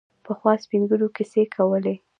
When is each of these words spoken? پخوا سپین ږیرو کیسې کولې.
پخوا 0.25 0.51
سپین 0.63 0.81
ږیرو 0.89 1.07
کیسې 1.15 1.43
کولې. 1.55 1.95